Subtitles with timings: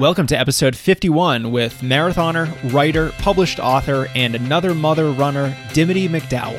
[0.00, 6.56] Welcome to episode 51 with marathoner, writer, published author, and another mother runner, Dimity McDowell.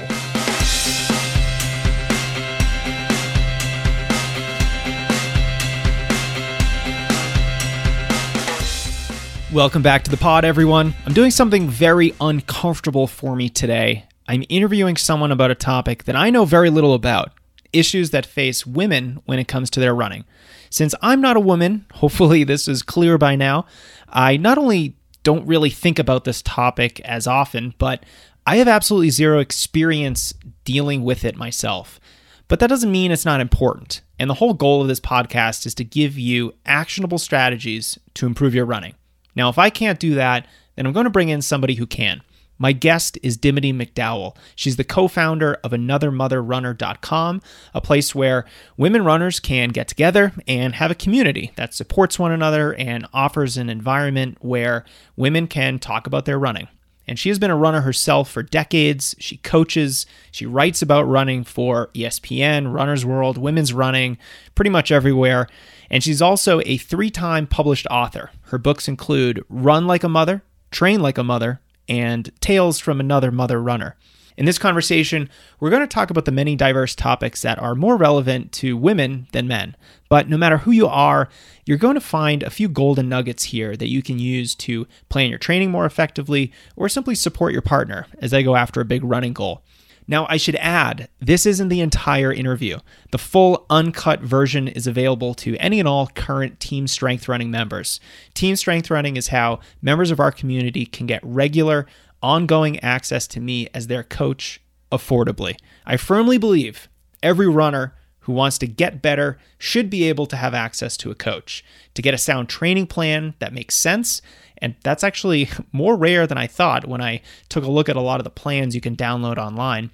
[9.52, 10.94] Welcome back to the pod, everyone.
[11.08, 14.06] I'm doing something very uncomfortable for me today.
[14.28, 17.32] I'm interviewing someone about a topic that I know very little about
[17.74, 20.26] issues that face women when it comes to their running.
[20.72, 23.68] Since I'm not a woman, hopefully this is clear by now,
[24.10, 28.04] I not only don't really think about this topic as often, but
[28.48, 32.00] I have absolutely zero experience dealing with it myself.
[32.48, 34.02] But that doesn't mean it's not important.
[34.18, 38.56] And the whole goal of this podcast is to give you actionable strategies to improve
[38.56, 38.96] your running.
[39.36, 42.22] Now, if I can't do that, then I'm going to bring in somebody who can.
[42.62, 44.36] My guest is Dimity McDowell.
[44.56, 47.42] She's the co founder of AnotherMotherRunner.com,
[47.74, 48.46] a place where
[48.78, 53.58] women runners can get together and have a community that supports one another and offers
[53.58, 56.68] an environment where women can talk about their running.
[57.08, 59.16] And she has been a runner herself for decades.
[59.18, 64.20] She coaches, she writes about running for ESPN, Runner's World, Women's Running,
[64.54, 65.48] pretty much everywhere.
[65.90, 68.30] And she's also a three time published author.
[68.44, 73.32] Her books include Run Like a Mother, Train Like a Mother, and Tales from Another
[73.32, 73.96] Mother Runner.
[74.38, 75.30] In this conversation,
[75.60, 79.28] we're going to talk about the many diverse topics that are more relevant to women
[79.34, 79.76] than men.
[80.10, 81.30] But no matter who you are,
[81.66, 85.30] you're going to find a few golden nuggets here that you can use to plan
[85.30, 89.04] your training more effectively or simply support your partner as they go after a big
[89.04, 89.64] running goal.
[90.08, 92.80] Now, I should add, this isn't the entire interview.
[93.12, 98.00] The full uncut version is available to any and all current Team Strength Running members.
[98.34, 101.86] Team Strength Running is how members of our community can get regular,
[102.22, 105.56] ongoing access to me as their coach affordably.
[105.86, 106.90] I firmly believe
[107.24, 111.16] every runner who wants to get better should be able to have access to a
[111.16, 114.22] coach to get a sound training plan that makes sense.
[114.58, 118.02] And that's actually more rare than I thought when I took a look at a
[118.02, 119.92] lot of the plans you can download online.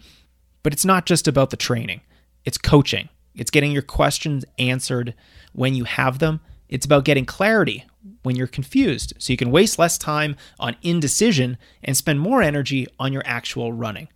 [0.62, 2.02] But it's not just about the training,
[2.44, 5.14] it's coaching, it's getting your questions answered
[5.54, 6.42] when you have them.
[6.68, 7.86] It's about getting clarity
[8.24, 12.88] when you're confused so you can waste less time on indecision and spend more energy
[13.00, 14.10] on your actual running.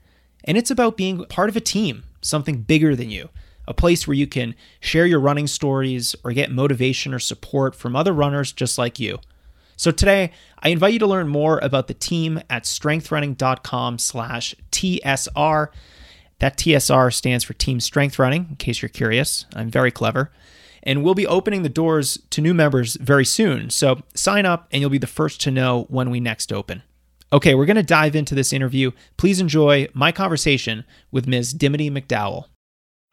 [0.43, 3.29] And it's about being part of a team, something bigger than you,
[3.71, 7.95] a place where you can share your running stories or get motivation or support from
[7.95, 9.19] other runners just like you.
[9.77, 15.69] So today, I invite you to learn more about the team at strengthrunning.com slash TSR.
[16.39, 19.45] That TSR stands for Team Strength Running, in case you're curious.
[19.55, 20.31] I'm very clever
[20.83, 23.69] and we'll be opening the doors to new members very soon.
[23.69, 26.83] So sign up and you'll be the first to know when we next open.
[27.33, 28.91] Okay, we're going to dive into this interview.
[29.15, 31.53] Please enjoy my conversation with Ms.
[31.53, 32.45] Dimity McDowell.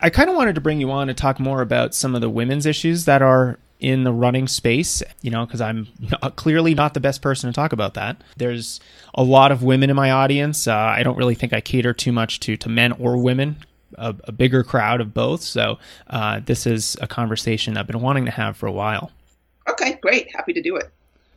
[0.01, 2.31] I kind of wanted to bring you on to talk more about some of the
[2.31, 5.89] women's issues that are in the running space, you know, because I'm
[6.23, 8.23] not, clearly not the best person to talk about that.
[8.37, 8.81] There's
[9.15, 10.67] a lot of women in my audience.
[10.67, 13.57] Uh, I don't really think I cater too much to, to men or women
[13.97, 15.43] a, a bigger crowd of both.
[15.43, 19.11] So uh, this is a conversation I've been wanting to have for a while.
[19.69, 20.35] Okay, great.
[20.35, 20.91] Happy to do it.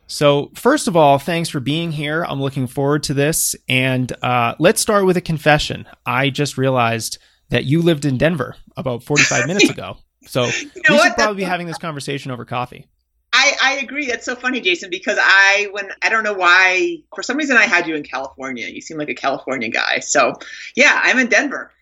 [0.08, 2.24] So, first of all, thanks for being here.
[2.24, 3.54] I'm looking forward to this.
[3.68, 5.86] And uh, let's start with a confession.
[6.04, 7.18] I just realized
[7.52, 9.98] that you lived in Denver about 45 minutes ago.
[10.26, 11.04] So, you know we what?
[11.04, 12.86] should probably be having this conversation over coffee.
[13.34, 14.06] I, I agree.
[14.06, 17.64] That's so funny, Jason, because I when I don't know why for some reason I
[17.64, 18.66] had you in California.
[18.68, 20.00] You seem like a California guy.
[20.00, 20.34] So
[20.76, 21.72] yeah, I'm in Denver.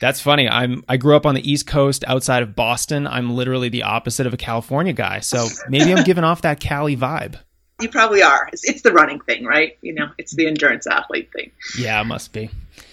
[0.00, 0.48] That's funny.
[0.48, 3.06] I'm I grew up on the East Coast outside of Boston.
[3.06, 5.20] I'm literally the opposite of a California guy.
[5.20, 7.36] So maybe I'm giving off that Cali vibe.
[7.80, 8.48] You probably are.
[8.52, 9.78] It's, it's, the running thing, right?
[9.80, 11.50] You know, it's the endurance athlete thing.
[11.76, 12.50] Yeah, it must be.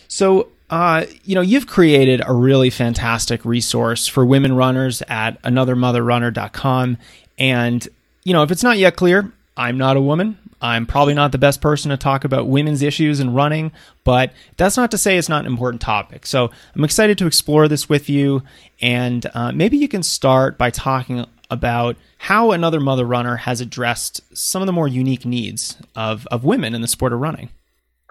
[0.07, 6.97] So, uh, you know, you've created a really fantastic resource for women runners at anothermotherrunner.com.
[7.37, 7.87] And,
[8.23, 10.37] you know, if it's not yet clear, I'm not a woman.
[10.61, 13.71] I'm probably not the best person to talk about women's issues and running,
[14.03, 16.25] but that's not to say it's not an important topic.
[16.25, 18.43] So I'm excited to explore this with you.
[18.81, 24.21] And uh, maybe you can start by talking about how another mother runner has addressed
[24.37, 27.49] some of the more unique needs of, of women in the sport of running.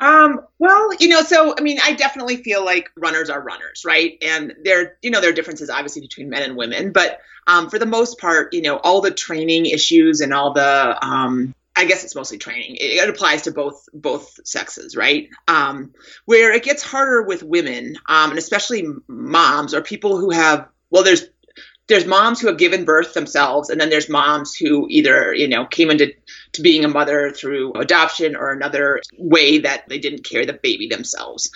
[0.01, 4.17] Um, well, you know, so I mean, I definitely feel like runners are runners, right?
[4.23, 7.79] And there, you know, there are differences obviously between men and women, but um, for
[7.79, 12.05] the most part, you know, all the training issues and all the um, I guess
[12.05, 12.77] it's mostly training.
[12.77, 15.29] It, it, applies to both both sexes, right?
[15.47, 20.69] Um, where it gets harder with women, um, and especially moms or people who have
[20.91, 21.25] well, there's
[21.89, 25.67] there's moms who have given birth themselves, and then there's moms who either you know
[25.67, 26.13] came into
[26.53, 30.87] to being a mother through adoption or another way that they didn't carry the baby
[30.87, 31.51] themselves.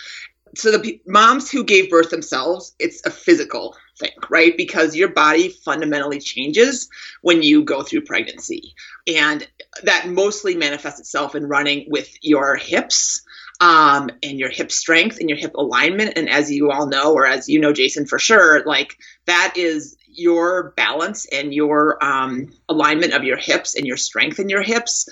[0.54, 4.56] So the p- moms who gave birth themselves, it's a physical thing right?
[4.56, 6.88] Because your body fundamentally changes
[7.22, 8.74] when you go through pregnancy.
[9.06, 9.46] And
[9.84, 13.22] that mostly manifests itself in running with your hips.
[13.60, 16.14] Um, and your hip strength and your hip alignment.
[16.16, 18.96] And as you all know, or as you know, Jason, for sure, like
[19.26, 24.48] that is your balance and your um, alignment of your hips and your strength in
[24.48, 25.08] your hips,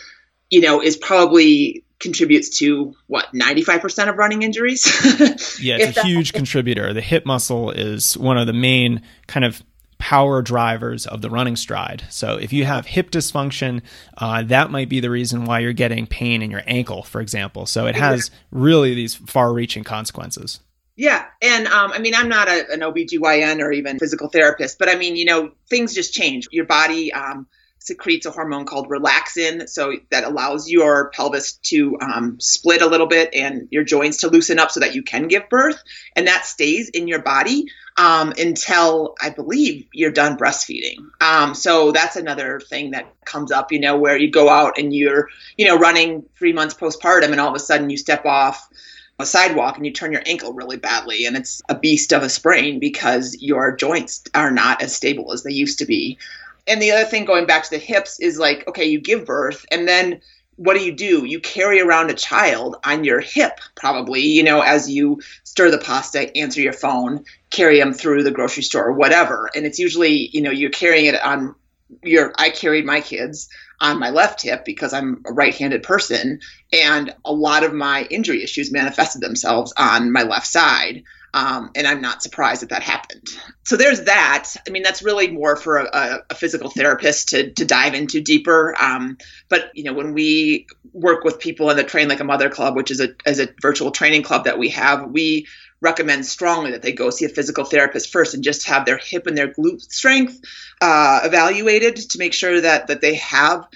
[0.50, 4.84] you know, is probably contributes to what 95% of running injuries?
[5.60, 6.94] Yeah it's a huge contributor.
[6.94, 9.62] The hip muscle is one of the main kind of
[9.98, 12.04] power drivers of the running stride.
[12.08, 13.82] So if you have hip dysfunction
[14.16, 17.66] uh, that might be the reason why you're getting pain in your ankle for example.
[17.66, 20.60] So it has really these far reaching consequences
[21.00, 21.24] yeah.
[21.40, 24.96] And um, I mean, I'm not a, an OBGYN or even physical therapist, but I
[24.96, 26.46] mean, you know, things just change.
[26.52, 27.46] Your body um,
[27.78, 33.06] secretes a hormone called relaxin, so that allows your pelvis to um, split a little
[33.06, 35.82] bit and your joints to loosen up so that you can give birth.
[36.16, 37.64] And that stays in your body
[37.96, 40.98] um, until I believe you're done breastfeeding.
[41.22, 44.94] Um, so that's another thing that comes up, you know, where you go out and
[44.94, 48.68] you're, you know, running three months postpartum and all of a sudden you step off
[49.20, 52.28] a sidewalk and you turn your ankle really badly and it's a beast of a
[52.28, 56.18] sprain because your joints are not as stable as they used to be.
[56.66, 59.64] And the other thing going back to the hips is like, okay, you give birth
[59.70, 60.20] and then
[60.56, 61.24] what do you do?
[61.24, 65.78] You carry around a child on your hip, probably, you know, as you stir the
[65.78, 69.48] pasta, answer your phone, carry them through the grocery store or whatever.
[69.54, 71.54] And it's usually, you know, you're carrying it on
[72.02, 73.48] your, I carried my kids
[73.80, 76.40] on my left hip because I'm a right handed person.
[76.72, 81.04] And a lot of my injury issues manifested themselves on my left side.
[81.32, 83.28] Um, and I'm not surprised that that happened.
[83.62, 84.52] So there's that.
[84.66, 88.74] I mean, that's really more for a, a physical therapist to, to dive into deeper.
[88.80, 89.16] Um,
[89.48, 92.74] but you know, when we work with people in the Train Like a Mother Club,
[92.74, 95.46] which is a as a virtual training club that we have, we
[95.80, 99.26] recommend strongly that they go see a physical therapist first and just have their hip
[99.26, 100.40] and their glute strength
[100.80, 103.66] uh, evaluated to make sure that that they have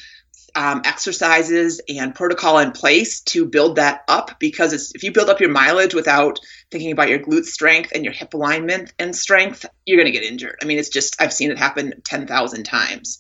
[0.55, 5.41] um, exercises and protocol in place to build that up because if you build up
[5.41, 6.39] your mileage without
[6.71, 10.27] thinking about your glute strength and your hip alignment and strength, you're going to get
[10.27, 10.57] injured.
[10.62, 13.19] I mean, it's just, I've seen it happen 10,000 times.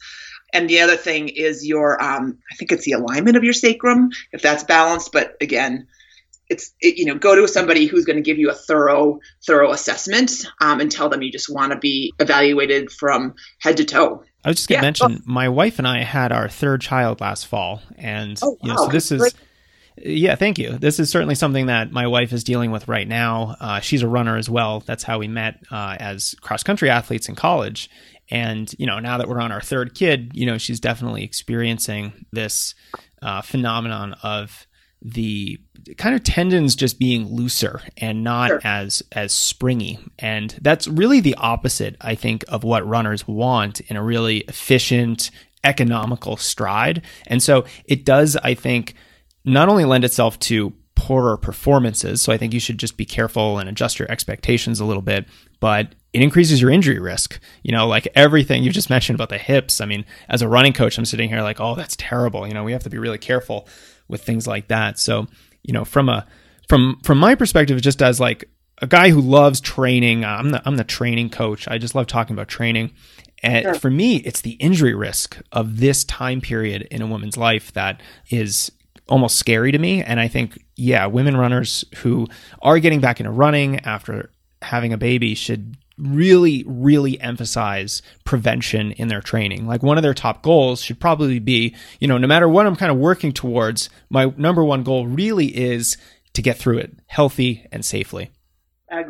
[0.52, 4.10] And the other thing is your, um, I think it's the alignment of your sacrum,
[4.30, 5.10] if that's balanced.
[5.10, 5.88] But again,
[6.54, 9.72] it's it, you know go to somebody who's going to give you a thorough thorough
[9.72, 14.22] assessment um, and tell them you just want to be evaluated from head to toe.
[14.44, 14.86] I was just going to yeah.
[14.86, 15.32] mention oh.
[15.32, 18.88] my wife and i had our third child last fall and oh, you know so
[18.88, 19.34] this is
[19.96, 20.76] yeah thank you.
[20.78, 23.54] This is certainly something that my wife is dealing with right now.
[23.60, 24.80] Uh, she's a runner as well.
[24.80, 27.88] That's how we met uh, as cross country athletes in college.
[28.30, 32.26] And you know now that we're on our third kid you know she's definitely experiencing
[32.32, 32.74] this
[33.22, 34.66] uh, phenomenon of
[35.04, 35.60] the
[35.98, 38.60] kind of tendons just being looser and not sure.
[38.64, 43.96] as as springy and that's really the opposite i think of what runners want in
[43.96, 45.30] a really efficient
[45.62, 48.94] economical stride and so it does i think
[49.44, 53.58] not only lend itself to poorer performances so i think you should just be careful
[53.58, 55.26] and adjust your expectations a little bit
[55.60, 57.40] but it increases your injury risk.
[57.62, 59.80] You know, like everything you just mentioned about the hips.
[59.80, 62.46] I mean, as a running coach, I'm sitting here like, oh, that's terrible.
[62.46, 63.68] You know, we have to be really careful
[64.08, 64.98] with things like that.
[64.98, 65.26] So,
[65.64, 66.26] you know, from a
[66.68, 68.48] from from my perspective, just as like
[68.80, 71.66] a guy who loves training, uh, I'm the I'm the training coach.
[71.66, 72.92] I just love talking about training.
[73.42, 73.74] And sure.
[73.74, 78.00] for me, it's the injury risk of this time period in a woman's life that
[78.30, 78.72] is
[79.06, 80.02] almost scary to me.
[80.02, 82.26] And I think, yeah, women runners who
[82.62, 84.30] are getting back into running after
[84.62, 89.66] having a baby should really, really emphasize prevention in their training.
[89.66, 92.76] Like one of their top goals should probably be, you know, no matter what I'm
[92.76, 95.96] kind of working towards, my number one goal really is
[96.32, 98.30] to get through it healthy and safely.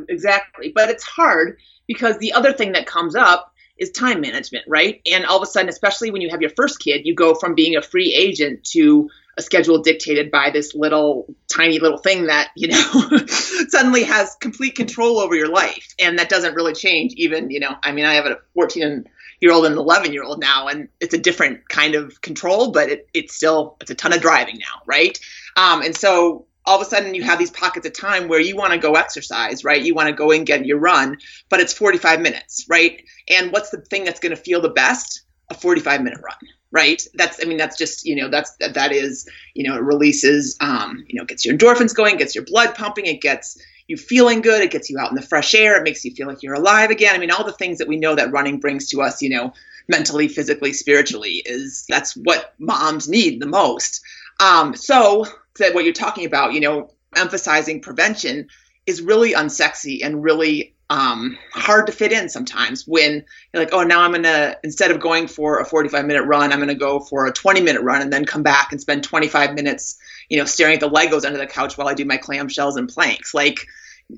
[0.08, 0.72] Exactly.
[0.74, 5.00] But it's hard because the other thing that comes up is time management, right?
[5.10, 7.54] And all of a sudden, especially when you have your first kid, you go from
[7.54, 12.50] being a free agent to a schedule dictated by this little tiny little thing that
[12.56, 13.18] you know
[13.68, 17.74] suddenly has complete control over your life and that doesn't really change even you know
[17.82, 19.04] i mean i have a 14
[19.40, 22.70] year old and an 11 year old now and it's a different kind of control
[22.70, 25.18] but it, it's still it's a ton of driving now right
[25.56, 28.56] um, and so all of a sudden you have these pockets of time where you
[28.56, 29.82] want to go exercise, right?
[29.82, 33.04] You want to go and get your run, but it's 45 minutes, right?
[33.28, 35.22] And what's the thing that's going to feel the best?
[35.50, 36.36] A 45 minute run,
[36.74, 37.00] right?
[37.14, 40.56] That's i mean that's just you know that's that, that is you know it releases
[40.60, 44.42] um, you know gets your endorphins going gets your blood pumping it gets you feeling
[44.42, 46.54] good it gets you out in the fresh air it makes you feel like you're
[46.54, 47.14] alive again.
[47.14, 49.54] I mean all the things that we know that running brings to us you know
[49.88, 54.02] mentally physically spiritually is that's what moms need the most.
[54.40, 55.26] Um, so
[55.58, 58.48] that what you're talking about you know emphasizing prevention
[58.86, 63.82] is really unsexy and really um, hard to fit in sometimes when you're like, oh,
[63.82, 67.26] now I'm gonna instead of going for a 45 minute run, I'm gonna go for
[67.26, 69.98] a 20 minute run and then come back and spend 25 minutes,
[70.28, 72.88] you know, staring at the Legos under the couch while I do my clamshells and
[72.88, 73.32] planks.
[73.32, 73.66] Like,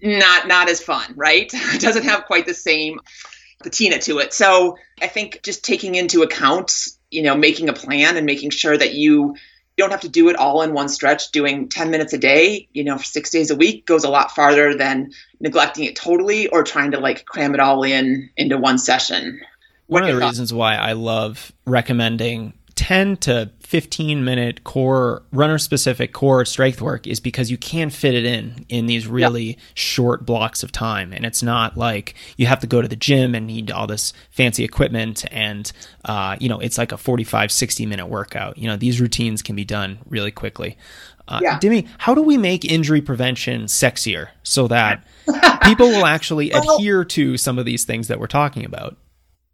[0.03, 1.51] not not as fun, right?
[1.55, 3.01] It doesn't have quite the same
[3.63, 4.35] patina to it.
[4.35, 8.77] So I think just taking into account, you know, making a plan and making sure
[8.77, 9.37] that you
[9.77, 11.31] don't have to do it all in one stretch.
[11.33, 14.35] Doing 10 minutes a day, you know, for six days a week goes a lot
[14.35, 18.79] farther than neglecting it totally or trying to like cram it all in into one
[18.79, 19.41] session.
[19.87, 26.13] One of the reasons why I love recommending 10 to 15 minute core runner specific
[26.13, 30.63] core strength work is because you can fit it in in these really short blocks
[30.63, 33.71] of time and it's not like you have to go to the gym and need
[33.71, 35.73] all this fancy equipment and
[36.05, 39.57] uh, you know it's like a 45 60 minute workout you know these routines can
[39.57, 40.77] be done really quickly
[41.29, 41.59] uh, yeah.
[41.59, 45.05] Demi, how do we make injury prevention sexier so that
[45.65, 48.97] people will actually well, adhere to some of these things that we're talking about?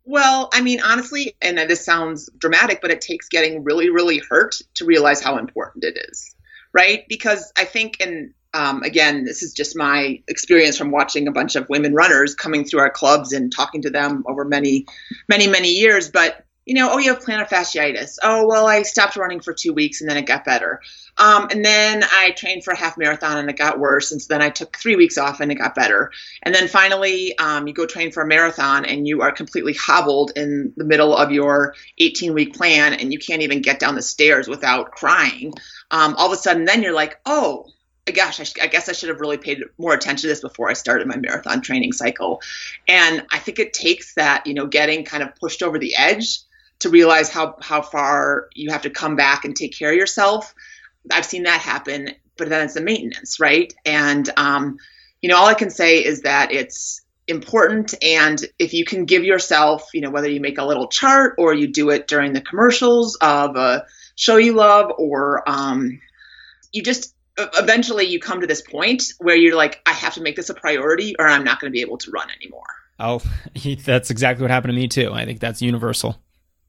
[0.05, 4.57] Well, I mean, honestly, and this sounds dramatic, but it takes getting really, really hurt
[4.75, 6.35] to realize how important it is,
[6.73, 7.05] right?
[7.09, 11.57] Because I think, and um, again, this is just my experience from watching a bunch
[11.57, 14.87] of women runners coming through our clubs and talking to them over many,
[15.29, 16.11] many, many years.
[16.11, 18.19] But you know, oh, you have plantar fasciitis.
[18.23, 20.81] Oh, well, I stopped running for two weeks and then it got better.
[21.19, 24.13] Um, and then I trained for a half marathon and it got worse.
[24.13, 26.11] And so then I took three weeks off and it got better.
[26.43, 30.33] And then finally, um, you go train for a marathon and you are completely hobbled
[30.37, 34.03] in the middle of your 18 week plan and you can't even get down the
[34.03, 35.53] stairs without crying.
[35.91, 37.67] Um, all of a sudden, then you're like, oh,
[38.11, 40.69] gosh, I, sh- I, guess I should have really paid more attention to this before
[40.69, 42.43] I started my marathon training cycle.
[42.89, 46.41] And I think it takes that, you know, getting kind of pushed over the edge
[46.81, 50.53] to realize how how far you have to come back and take care of yourself.
[51.11, 53.73] I've seen that happen, but then it's the maintenance, right?
[53.85, 54.79] And um,
[55.21, 59.25] you know, all I can say is that it's important and if you can give
[59.25, 62.41] yourself, you know, whether you make a little chart or you do it during the
[62.41, 66.01] commercials of a show you love or um,
[66.73, 70.37] you just eventually you come to this point where you're like I have to make
[70.37, 72.67] this a priority or I'm not going to be able to run anymore.
[72.99, 73.23] Oh,
[73.85, 75.13] that's exactly what happened to me too.
[75.13, 76.21] I think that's universal.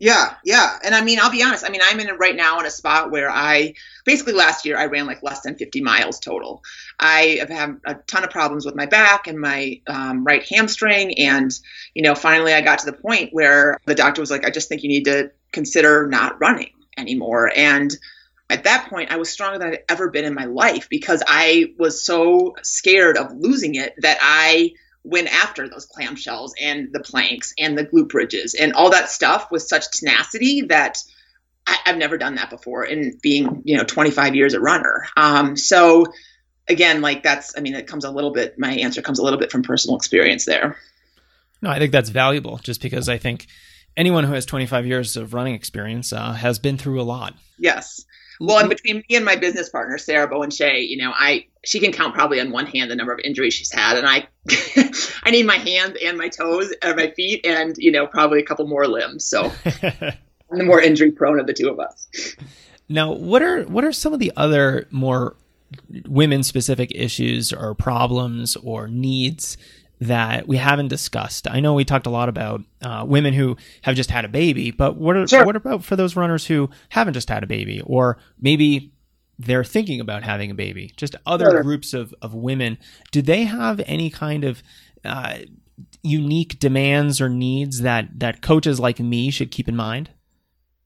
[0.04, 0.80] Yeah, yeah.
[0.84, 1.66] And I mean, I'll be honest.
[1.66, 4.88] I mean, I'm in right now in a spot where I basically last year I
[4.88, 6.62] ran like less than 50 miles total.
[7.00, 11.18] I have had a ton of problems with my back and my um, right hamstring.
[11.20, 11.58] And,
[11.94, 14.68] you know, finally I got to the point where the doctor was like, I just
[14.68, 17.50] think you need to consider not running anymore.
[17.56, 17.96] And
[18.50, 21.76] at that point, I was stronger than I'd ever been in my life because I
[21.80, 27.54] was so scared of losing it that I went after those clamshells and the planks
[27.60, 30.98] and the glute bridges and all that stuff with such tenacity that
[31.68, 35.06] I, have never done that before in being, you know, 25 years a runner.
[35.18, 36.06] Um, so
[36.68, 39.40] again, like that's, I mean, it comes a little bit, my answer comes a little
[39.40, 40.78] bit from personal experience there.
[41.62, 43.48] No, I think that's valuable just because I think
[43.96, 47.36] anyone who has 25 years of running experience uh, has been through a lot.
[47.58, 48.06] Yes.
[48.40, 48.70] Well, and mm-hmm.
[48.70, 52.14] between me and my business partner, Sarah Bowen Shea, you know, I she can count
[52.14, 54.28] probably on one hand the number of injuries she's had, and I
[55.24, 58.46] I need my hands and my toes and my feet, and you know, probably a
[58.46, 59.26] couple more limbs.
[59.26, 59.52] So
[60.52, 62.08] I'm the more injury prone of the two of us.
[62.90, 65.36] Now, what are what are some of the other more
[66.08, 69.58] women specific issues or problems or needs
[70.04, 71.48] that we haven't discussed.
[71.48, 74.72] I know we talked a lot about uh, women who have just had a baby,
[74.72, 75.46] but what are, sure.
[75.46, 78.94] what about for those runners who haven't just had a baby, or maybe
[79.40, 80.92] they're thinking about having a baby?
[80.98, 81.64] Just other sure.
[81.64, 82.78] groups of of women.
[83.12, 84.64] Do they have any kind of
[85.06, 85.40] uh,
[86.02, 90.10] unique demands or needs that that coaches like me should keep in mind?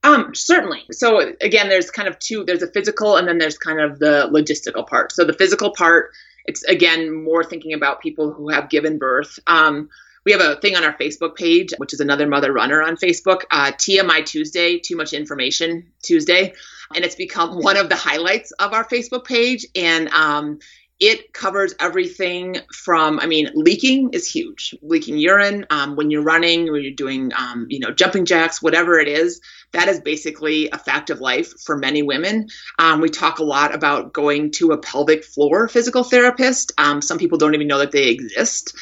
[0.04, 0.86] Um, certainly.
[0.92, 2.46] So again, there's kind of two.
[2.46, 5.12] There's a physical, and then there's kind of the logistical part.
[5.12, 6.12] So the physical part
[6.48, 9.40] it's again more thinking about people who have given birth.
[9.48, 9.90] Um,
[10.26, 13.44] we have a thing on our Facebook page, which is another mother runner on Facebook,
[13.50, 16.54] uh, TMI Tuesday, Too Much Information Tuesday.
[16.94, 19.66] And it's become one of the highlights of our Facebook page.
[19.74, 20.60] And um,
[21.00, 24.76] it covers everything from, I mean, leaking is huge.
[24.82, 29.00] Leaking urine um, when you're running, when you're doing, um, you know, jumping jacks, whatever
[29.00, 29.40] it is,
[29.74, 32.48] that is basically a fact of life for many women.
[32.80, 36.72] Um, we talk a lot about going to a pelvic floor physical therapist.
[36.78, 38.76] Um, some people don't even know that they exist.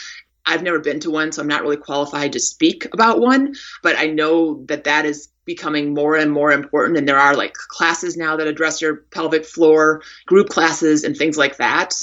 [0.46, 3.98] I've never been to one, so I'm not really qualified to speak about one, but
[3.98, 6.98] I know that that is becoming more and more important.
[6.98, 11.38] And there are like classes now that address your pelvic floor, group classes, and things
[11.38, 11.94] like that.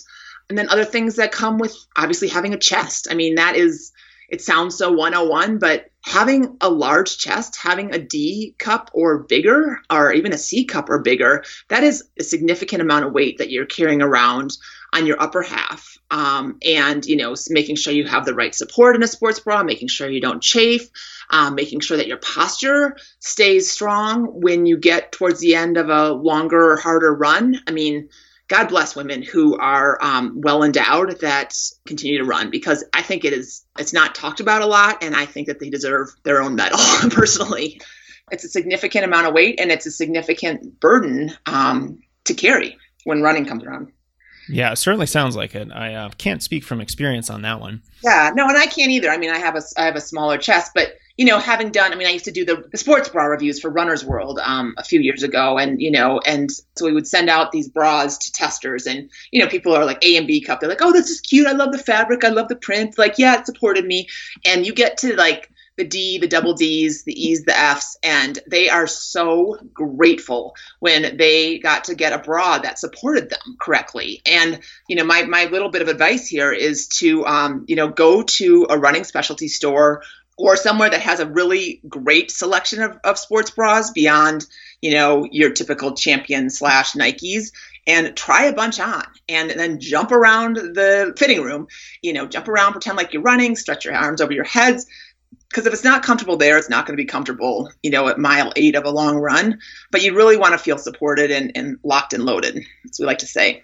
[0.49, 3.09] And then other things that come with obviously having a chest.
[3.11, 3.93] I mean, that is,
[4.29, 9.81] it sounds so 101, but having a large chest, having a D cup or bigger,
[9.91, 13.51] or even a C cup or bigger, that is a significant amount of weight that
[13.51, 14.57] you're carrying around
[14.93, 18.95] on your upper half um, and you know making sure you have the right support
[18.95, 20.89] in a sports bra making sure you don't chafe
[21.31, 25.89] um, making sure that your posture stays strong when you get towards the end of
[25.89, 27.59] a longer or harder run.
[27.67, 28.11] I mean
[28.49, 31.57] god bless women who are um, well endowed that
[31.87, 35.17] continue to run because i think it is it's not talked about a lot and
[35.17, 36.79] i think that they deserve their own medal
[37.11, 37.81] personally.
[38.31, 43.21] It's a significant amount of weight and it's a significant burden um, to carry when
[43.21, 43.93] running comes around
[44.49, 45.71] yeah, it certainly sounds like it.
[45.73, 47.83] I uh, can't speak from experience on that one.
[48.03, 49.11] Yeah, no, and I can't either.
[49.11, 51.93] I mean, I have a I have a smaller chest, but you know, having done,
[51.93, 54.75] I mean, I used to do the, the sports bra reviews for Runner's World um,
[54.79, 58.19] a few years ago, and you know, and so we would send out these bras
[58.19, 60.61] to testers, and you know, people are like A and B cup.
[60.61, 61.47] They're like, oh, this is cute.
[61.47, 62.25] I love the fabric.
[62.25, 62.99] I love the print.
[62.99, 64.09] Like, yeah, it supported me.
[64.45, 68.39] And you get to like the D, the double D's, the E's, the F's, and
[68.47, 74.21] they are so grateful when they got to get a bra that supported them correctly.
[74.27, 77.89] And you know, my my little bit of advice here is to um, you know
[77.89, 80.03] go to a running specialty store
[80.39, 84.47] or somewhere that has a really great selection of, of sports bras beyond
[84.81, 87.53] you know your typical champion slash nikes
[87.87, 91.67] and try a bunch on and then jump around the fitting room
[92.03, 94.87] you know jump around pretend like you're running stretch your arms over your heads
[95.53, 98.19] because if it's not comfortable there, it's not going to be comfortable, you know, at
[98.19, 99.59] mile eight of a long run.
[99.91, 103.19] But you really want to feel supported and, and locked and loaded, as we like
[103.19, 103.63] to say.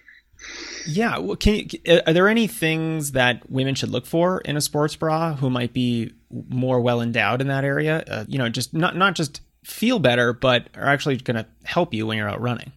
[0.87, 1.17] Yeah.
[1.17, 4.95] Well, can you, are there any things that women should look for in a sports
[4.95, 8.03] bra who might be more well endowed in that area?
[8.07, 11.93] Uh, you know, just not not just feel better, but are actually going to help
[11.93, 12.71] you when you're out running.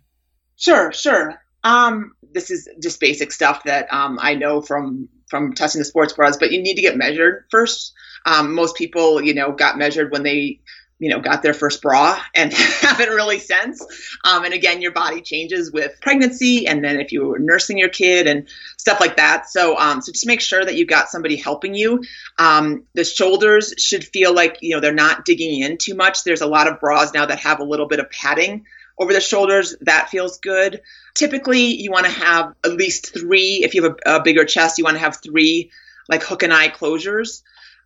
[0.56, 1.40] Sure, sure.
[1.64, 6.12] Um, this is just basic stuff that um, I know from from testing the sports
[6.12, 7.94] bras, but you need to get measured first.
[8.24, 10.60] Um, most people, you know, got measured when they,
[10.98, 13.84] you know, got their first bra and haven't really since.
[14.24, 17.88] Um, and again, your body changes with pregnancy, and then if you were nursing your
[17.88, 18.48] kid and
[18.78, 19.48] stuff like that.
[19.50, 22.04] So, um, so just make sure that you got somebody helping you.
[22.38, 26.24] Um, the shoulders should feel like you know they're not digging in too much.
[26.24, 28.64] There's a lot of bras now that have a little bit of padding
[28.98, 29.74] over the shoulders.
[29.80, 30.82] That feels good.
[31.14, 33.62] Typically, you want to have at least three.
[33.64, 35.70] If you have a, a bigger chest, you want to have three
[36.08, 37.42] like hook and eye closures.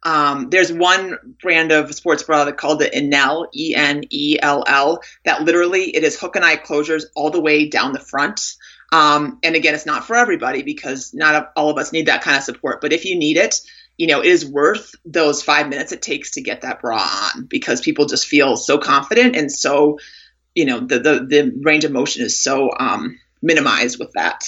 [0.06, 4.62] Um, there's one brand of sports bra that called the Enell, E N E L
[4.64, 8.54] L, that literally it is hook and eye closures all the way down the front.
[8.92, 12.36] Um, and again, it's not for everybody because not all of us need that kind
[12.36, 12.80] of support.
[12.80, 13.60] But if you need it,
[13.98, 16.98] you know, it is worth those five minutes it takes to get that bra
[17.34, 19.98] on because people just feel so confident and so,
[20.54, 24.44] you know, the the, the range of motion is so um, minimized with that.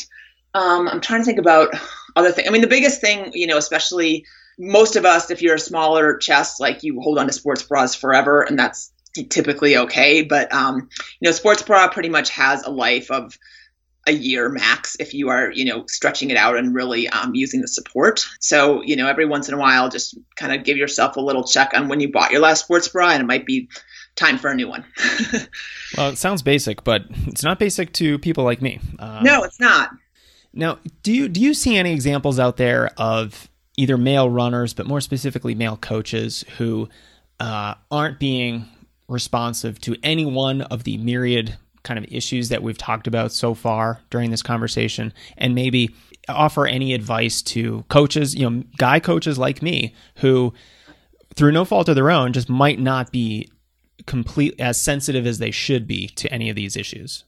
[0.54, 1.74] Um, I'm trying to think about
[2.14, 2.46] other things.
[2.46, 4.24] I mean, the biggest thing, you know, especially
[4.58, 7.94] most of us, if you're a smaller chest, like you hold on to sports bras
[7.94, 8.92] forever, and that's
[9.30, 10.22] typically okay.
[10.22, 10.88] But um,
[11.20, 13.38] you know, sports bra pretty much has a life of
[14.06, 17.60] a year max if you are, you know, stretching it out and really um, using
[17.60, 18.26] the support.
[18.40, 21.44] So you know, every once in a while, just kind of give yourself a little
[21.44, 23.68] check on when you bought your last sports bra, and it might be
[24.16, 24.84] time for a new one.
[25.96, 28.80] well, it sounds basic, but it's not basic to people like me.
[28.98, 29.90] Um, no, it's not.
[30.52, 34.86] Now, do you do you see any examples out there of either male runners, but
[34.86, 36.88] more specifically male coaches who
[37.38, 38.66] uh, aren't being
[39.08, 43.54] responsive to any one of the myriad kind of issues that we've talked about so
[43.54, 45.94] far during this conversation, and maybe
[46.28, 50.52] offer any advice to coaches, you know, guy coaches like me who,
[51.36, 53.48] through no fault of their own, just might not be
[54.06, 57.24] complete as sensitive as they should be to any of these issues.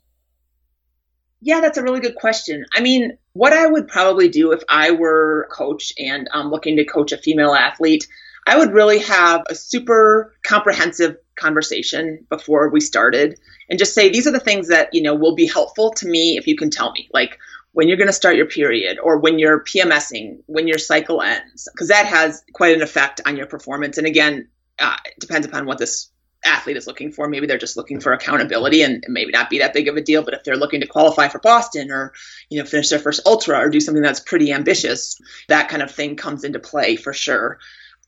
[1.41, 2.67] Yeah, that's a really good question.
[2.75, 6.77] I mean, what I would probably do if I were coach and I'm um, looking
[6.77, 8.07] to coach a female athlete,
[8.47, 14.27] I would really have a super comprehensive conversation before we started and just say these
[14.27, 16.93] are the things that, you know, will be helpful to me if you can tell
[16.93, 17.09] me.
[17.13, 17.39] Like
[17.73, 21.69] when you're going to start your period or when you're PMSing, when your cycle ends,
[21.73, 23.97] because that has quite an effect on your performance.
[23.97, 24.49] And again,
[24.79, 26.10] uh, it depends upon what this
[26.45, 27.29] athlete is looking for.
[27.29, 30.23] Maybe they're just looking for accountability and maybe not be that big of a deal.
[30.23, 32.13] But if they're looking to qualify for Boston or,
[32.49, 35.91] you know, finish their first ultra or do something that's pretty ambitious, that kind of
[35.91, 37.59] thing comes into play for sure.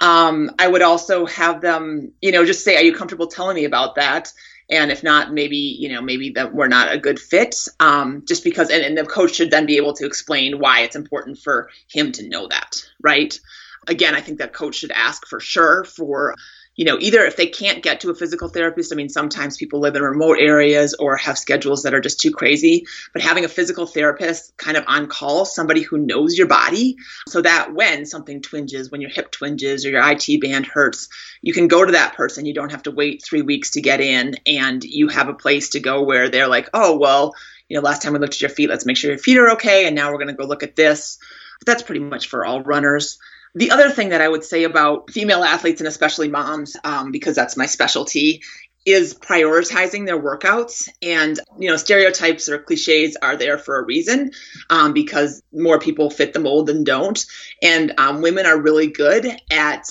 [0.00, 3.64] Um, I would also have them, you know, just say, are you comfortable telling me
[3.64, 4.32] about that?
[4.70, 7.56] And if not, maybe, you know, maybe that we're not a good fit.
[7.78, 10.96] Um, just because, and, and the coach should then be able to explain why it's
[10.96, 13.38] important for him to know that, right?
[13.86, 16.36] Again, I think that coach should ask for sure for
[16.74, 19.80] you know, either if they can't get to a physical therapist, I mean, sometimes people
[19.80, 23.48] live in remote areas or have schedules that are just too crazy, but having a
[23.48, 26.96] physical therapist kind of on call, somebody who knows your body,
[27.28, 31.08] so that when something twinges, when your hip twinges or your IT band hurts,
[31.42, 32.46] you can go to that person.
[32.46, 35.70] You don't have to wait three weeks to get in, and you have a place
[35.70, 37.34] to go where they're like, oh, well,
[37.68, 39.52] you know, last time we looked at your feet, let's make sure your feet are
[39.52, 39.86] okay.
[39.86, 41.18] And now we're going to go look at this.
[41.60, 43.18] But that's pretty much for all runners.
[43.54, 47.36] The other thing that I would say about female athletes and especially moms, um, because
[47.36, 48.42] that's my specialty,
[48.84, 50.88] is prioritizing their workouts.
[51.02, 54.32] And you know stereotypes or cliches are there for a reason
[54.70, 57.24] um, because more people fit the mold than don't.
[57.62, 59.86] And um, women are really good at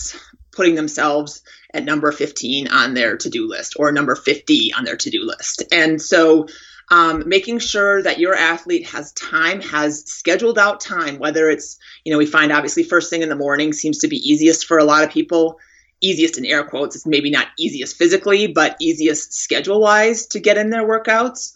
[0.52, 1.43] putting themselves
[1.74, 5.63] at number 15 on their to-do list or number 50 on their to-do list.
[5.71, 6.47] And so
[6.91, 12.12] um, making sure that your athlete has time has scheduled out time whether it's you
[12.12, 14.84] know we find obviously first thing in the morning seems to be easiest for a
[14.84, 15.58] lot of people.
[16.04, 20.58] Easiest in air quotes it's maybe not easiest physically but easiest schedule wise to get
[20.58, 21.54] in their workouts.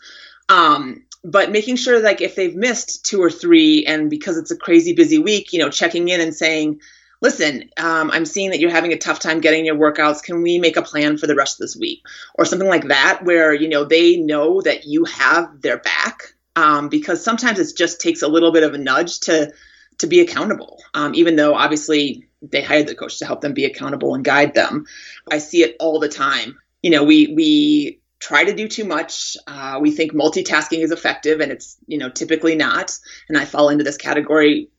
[0.50, 4.58] Um, but making sure like if they've missed two or three and because it's a
[4.58, 6.80] crazy busy week you know checking in and saying
[7.26, 10.22] listen, um, I'm seeing that you're having a tough time getting your workouts.
[10.22, 12.04] Can we make a plan for the rest of this week?
[12.36, 16.36] Or something like that, where, you know, they know that you have their back.
[16.56, 19.52] Um, because sometimes it just takes a little bit of a nudge to
[19.98, 20.84] to be accountable.
[20.94, 24.54] Um, even though obviously they hired the coach to help them be accountable and guide
[24.54, 24.86] them.
[25.32, 26.60] I see it all the time.
[26.84, 29.36] You know, we we try to do too much.
[29.48, 32.98] Uh, we think multitasking is effective, and it's you know typically not.
[33.28, 34.70] And I fall into this category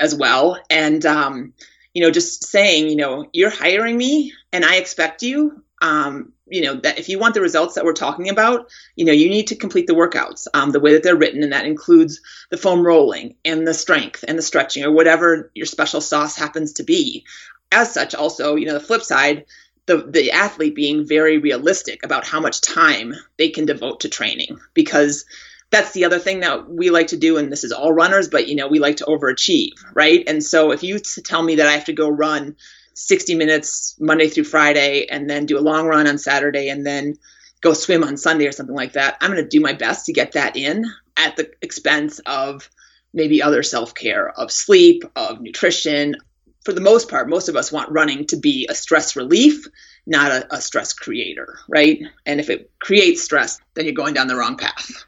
[0.00, 0.58] as well.
[0.68, 1.54] And um,
[1.94, 5.62] you know, just saying, you know, you're hiring me and I expect you.
[5.80, 9.12] Um, you know, that if you want the results that we're talking about, you know,
[9.12, 11.42] you need to complete the workouts um, the way that they're written.
[11.42, 15.66] And that includes the foam rolling and the strength and the stretching or whatever your
[15.66, 17.24] special sauce happens to be.
[17.72, 19.46] As such, also, you know, the flip side,
[19.86, 24.60] the, the athlete being very realistic about how much time they can devote to training
[24.74, 25.24] because
[25.72, 28.46] that's the other thing that we like to do and this is all runners but
[28.46, 30.22] you know we like to overachieve right?
[30.26, 32.56] And so if you tell me that i have to go run
[32.94, 37.16] 60 minutes monday through friday and then do a long run on saturday and then
[37.62, 40.12] go swim on sunday or something like that i'm going to do my best to
[40.12, 40.84] get that in
[41.16, 42.68] at the expense of
[43.14, 46.16] maybe other self-care of sleep of nutrition.
[46.64, 49.66] For the most part most of us want running to be a stress relief
[50.06, 52.02] not a, a stress creator right?
[52.26, 55.04] And if it creates stress then you're going down the wrong path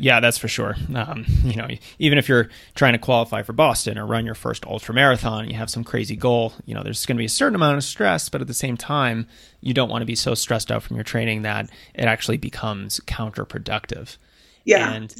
[0.00, 0.76] yeah, that's for sure.
[0.94, 4.64] Um, you know, even if you're trying to qualify for Boston or run your first
[4.66, 6.52] ultra marathon, you have some crazy goal.
[6.64, 8.76] You know, there's going to be a certain amount of stress, but at the same
[8.76, 9.26] time,
[9.60, 13.00] you don't want to be so stressed out from your training that it actually becomes
[13.06, 14.16] counterproductive.
[14.64, 14.92] Yeah.
[14.92, 15.14] And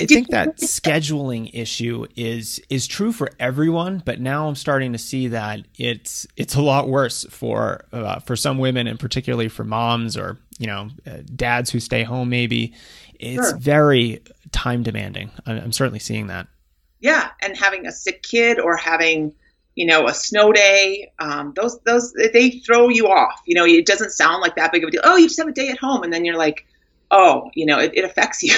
[0.00, 4.98] I think that scheduling issue is is true for everyone, but now I'm starting to
[4.98, 9.64] see that it's it's a lot worse for uh, for some women, and particularly for
[9.64, 12.72] moms or you know uh, dads who stay home maybe
[13.22, 13.56] it's sure.
[13.56, 15.30] very time demanding.
[15.46, 16.48] I'm certainly seeing that.
[17.00, 19.34] Yeah, and having a sick kid or having
[19.74, 23.86] you know a snow day um, those those they throw you off you know it
[23.86, 25.78] doesn't sound like that big of a deal oh you just have a day at
[25.78, 26.66] home and then you're like
[27.10, 28.54] oh you know it, it affects you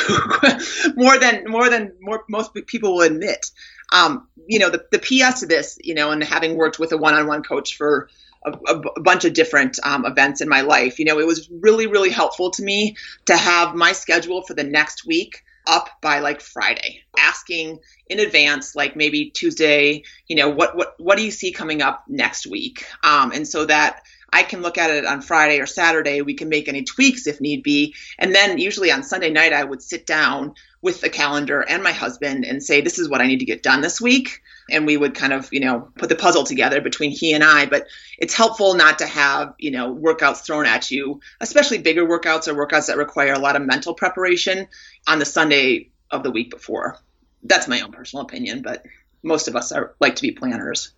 [0.97, 3.51] more than more than more most people will admit
[3.93, 6.97] um, you know the, the ps to this you know and having worked with a
[6.97, 8.09] one-on-one coach for
[8.45, 10.99] a, a, bunch of different um, events in my life.
[10.99, 14.65] You know, it was really, really helpful to me to have my schedule for the
[14.65, 20.77] next week up by like Friday, asking in advance, like maybe Tuesday, you know, what
[20.77, 22.85] what what do you see coming up next week?
[23.03, 24.03] Um, and so that
[24.35, 26.21] I can look at it on Friday or Saturday.
[26.21, 27.95] We can make any tweaks if need be.
[28.19, 31.93] And then usually on Sunday night, I would sit down with the calendar and my
[31.93, 34.43] husband and say, this is what I need to get done this week.
[34.71, 37.67] And we would kind of, you know, put the puzzle together between he and I.
[37.67, 37.87] But
[38.19, 42.55] it's helpful not to have, you know, workouts thrown at you, especially bigger workouts or
[42.55, 44.67] workouts that require a lot of mental preparation
[45.07, 46.99] on the Sunday of the week before.
[47.43, 48.85] That's my own personal opinion, but
[49.23, 50.93] most of us are like to be planners.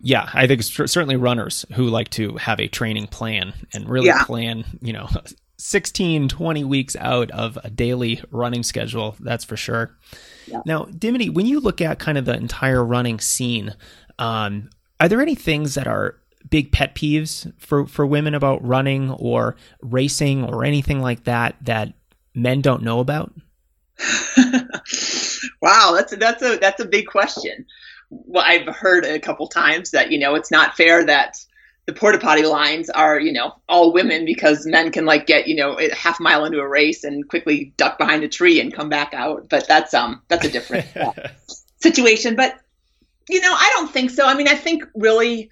[0.00, 4.24] Yeah, I think certainly runners who like to have a training plan and really yeah.
[4.24, 5.08] plan, you know,
[5.56, 9.16] 16, 20 weeks out of a daily running schedule.
[9.20, 9.96] That's for sure.
[10.46, 10.62] Yeah.
[10.66, 13.74] Now, Dimity, when you look at kind of the entire running scene,
[14.18, 16.16] um, are there any things that are
[16.50, 21.94] big pet peeves for, for women about running or racing or anything like that that
[22.34, 23.32] men don't know about?
[25.62, 27.64] wow, that's a, that's a that's a big question.
[28.10, 31.36] Well, I've heard a couple times that you know it's not fair that
[31.86, 35.56] the porta potty lines are, you know, all women because men can like get, you
[35.56, 38.88] know, a half mile into a race and quickly duck behind a tree and come
[38.88, 39.48] back out.
[39.48, 41.12] But that's um that's a different uh,
[41.82, 42.36] situation.
[42.36, 42.58] But
[43.28, 44.26] you know, I don't think so.
[44.26, 45.50] I mean, I think really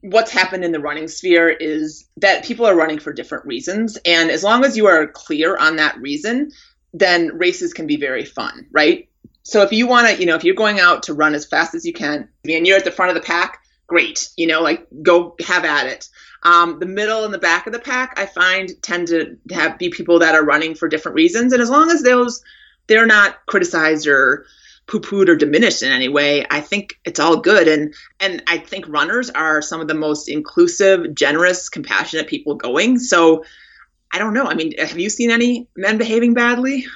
[0.00, 4.30] what's happened in the running sphere is that people are running for different reasons, and
[4.30, 6.50] as long as you are clear on that reason,
[6.92, 9.08] then races can be very fun, right?
[9.42, 11.74] So if you want to, you know, if you're going out to run as fast
[11.74, 13.59] as you can and you're at the front of the pack,
[13.90, 14.30] great.
[14.36, 16.08] You know, like go have at it.
[16.42, 19.90] Um, the middle and the back of the pack, I find tend to have be
[19.90, 22.42] people that are running for different reasons, and as long as those
[22.86, 24.46] they're not criticized or
[24.86, 26.44] poo-pooed or diminished in any way.
[26.50, 30.28] I think it's all good, and and I think runners are some of the most
[30.28, 32.98] inclusive, generous, compassionate people going.
[32.98, 33.44] So
[34.12, 34.46] I don't know.
[34.46, 36.86] I mean, have you seen any men behaving badly?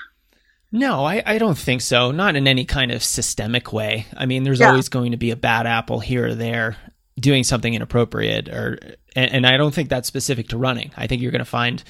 [0.75, 2.11] No, I, I don't think so.
[2.11, 4.07] Not in any kind of systemic way.
[4.17, 4.71] I mean, there's yeah.
[4.71, 6.77] always going to be a bad apple here or there
[7.17, 8.81] doing something inappropriate, or
[9.15, 10.91] and, and I don't think that's specific to running.
[10.97, 11.81] I think you're going to find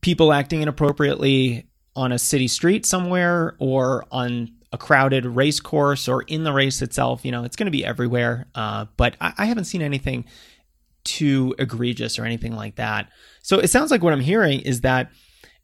[0.00, 6.22] people acting inappropriately on a city street somewhere or on a crowded race course or
[6.22, 7.22] in the race itself.
[7.26, 8.46] You know, it's going to be everywhere.
[8.54, 10.24] Uh, but I, I haven't seen anything
[11.04, 13.10] too egregious or anything like that.
[13.42, 15.10] So it sounds like what I'm hearing is that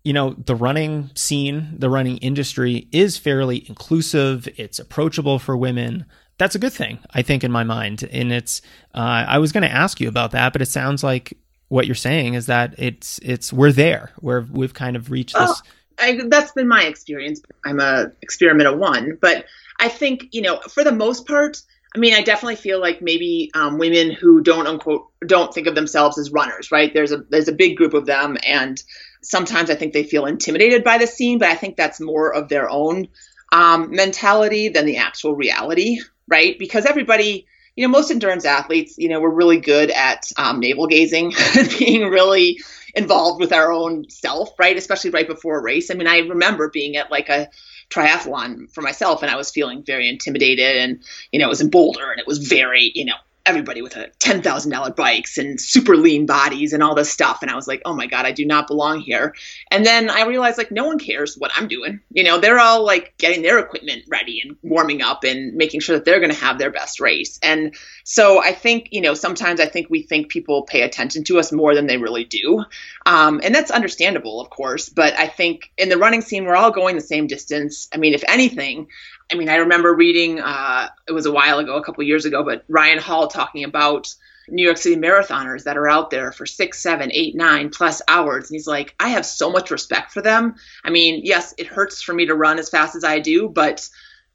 [0.07, 4.49] you know, the running scene, the running industry is fairly inclusive.
[4.57, 6.07] It's approachable for women.
[6.39, 8.09] That's a good thing, I think, in my mind.
[8.13, 8.63] And it's,
[8.95, 11.97] uh, I was going to ask you about that, but it sounds like what you're
[11.97, 15.63] saying is that it's, it's, we're there where we've kind of reached well, this.
[15.99, 17.41] I, that's been my experience.
[17.65, 19.47] I'm a experiment of one, but
[19.81, 21.61] I think, you know, for the most part,
[21.97, 25.75] I mean, I definitely feel like maybe um, women who don't unquote don't think of
[25.75, 26.93] themselves as runners, right?
[26.93, 28.83] There's a there's a big group of them, and
[29.27, 32.49] sometimes I think they feel intimidated by the scene, but I think that's more of
[32.49, 33.09] their own
[33.53, 36.59] um, mentality than the actual reality, right?
[36.59, 40.87] Because everybody, you know, most endurance athletes, you know, we're really good at um, navel
[40.87, 41.33] gazing,
[41.79, 42.61] being really
[42.95, 44.77] involved with our own self, right?
[44.77, 45.91] Especially right before a race.
[45.91, 47.51] I mean, I remember being at like a
[47.91, 51.71] triathlon for myself and I was feeling very intimidated and, you know, it was in
[51.71, 53.15] Boulder and it was very, you know,
[53.47, 57.39] everybody with a ten thousand dollar bikes and super lean bodies and all this stuff.
[57.43, 59.35] And I was like, oh my god, I do not belong here.
[59.71, 62.01] And then I realized like no one cares what I'm doing.
[62.11, 65.97] You know, they're all like getting their equipment ready and warming up and making sure
[65.97, 67.39] that they're going to have their best race.
[67.43, 71.39] And so I think you know sometimes I think we think people pay attention to
[71.39, 72.65] us more than they really do,
[73.07, 74.89] um, and that's understandable, of course.
[74.89, 77.89] But I think in the running scene, we're all going the same distance.
[77.95, 78.89] I mean, if anything,
[79.31, 82.45] I mean, I remember reading, uh, it was a while ago, a couple years ago,
[82.45, 84.15] but Ryan Hall talking about
[84.49, 88.49] New York City marathoners that are out there for six, seven, eight, nine plus hours.
[88.49, 90.55] And he's like, I have so much respect for them.
[90.85, 93.89] I mean, yes, it hurts for me to run as fast as I do, but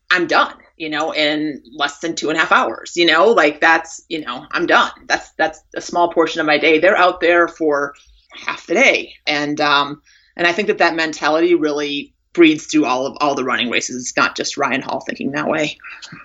[0.10, 3.62] I'm done, you know, in less than two and a half hours, you know, like
[3.62, 4.92] that's, you know, I'm done.
[5.08, 6.80] That's, that's a small portion of my day.
[6.80, 7.96] They're out there for
[8.34, 9.14] half the day.
[9.26, 10.02] And, um,
[10.36, 14.02] and I think that that mentality really breeds through all of all the running races.
[14.02, 15.78] It's not just Ryan Hall thinking that way.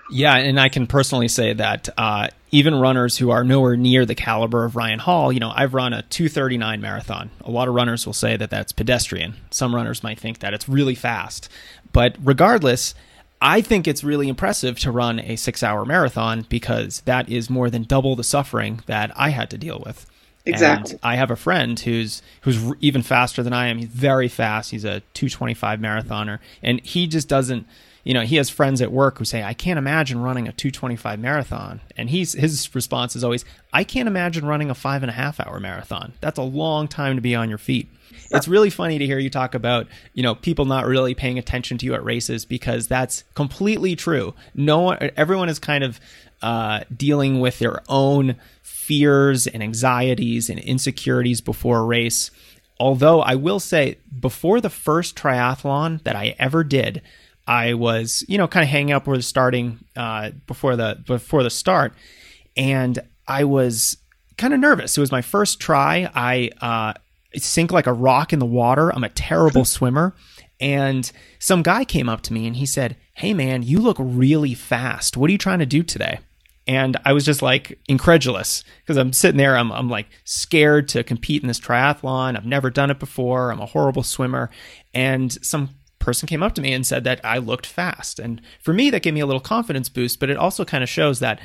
[0.09, 4.15] Yeah, and I can personally say that uh, even runners who are nowhere near the
[4.15, 7.29] caliber of Ryan Hall, you know, I've run a 239 marathon.
[7.41, 9.35] A lot of runners will say that that's pedestrian.
[9.51, 11.49] Some runners might think that it's really fast.
[11.91, 12.93] But regardless,
[13.41, 17.69] I think it's really impressive to run a six hour marathon because that is more
[17.69, 20.05] than double the suffering that I had to deal with.
[20.47, 20.91] Exactly.
[20.93, 23.77] And I have a friend who's who's even faster than I am.
[23.77, 24.71] He's very fast.
[24.71, 27.67] He's a 225 marathoner, and he just doesn't.
[28.07, 31.19] You know, he has friends at work who say, "I can't imagine running a 225
[31.19, 33.43] marathon," and he's his response is always,
[33.73, 36.13] "I can't imagine running a five and a half hour marathon.
[36.21, 37.89] That's a long time to be on your feet."
[38.31, 41.77] It's really funny to hear you talk about, you know, people not really paying attention
[41.79, 44.33] to you at races because that's completely true.
[44.55, 45.99] No one, everyone is kind of
[46.41, 52.31] uh, dealing with their own fears and anxieties and insecurities before a race.
[52.79, 57.01] Although I will say, before the first triathlon that I ever did,
[57.47, 61.43] I was, you know, kind of hanging up where the starting uh, before the before
[61.43, 61.93] the start,
[62.55, 63.97] and I was
[64.37, 64.97] kind of nervous.
[64.97, 66.09] It was my first try.
[66.13, 66.93] I uh,
[67.35, 68.93] sink like a rock in the water.
[68.93, 70.15] I'm a terrible swimmer.
[70.59, 74.53] And some guy came up to me and he said, Hey man, you look really
[74.53, 75.17] fast.
[75.17, 76.19] What are you trying to do today?
[76.67, 81.03] And I was just like incredulous because I'm sitting there, I'm, I'm like scared to
[81.03, 82.35] compete in this triathlon.
[82.35, 83.51] I've never done it before.
[83.51, 84.49] I'm a horrible swimmer.
[84.93, 88.19] And some person came up to me and said that I looked fast.
[88.19, 90.89] And for me, that gave me a little confidence boost, but it also kind of
[90.89, 91.39] shows that,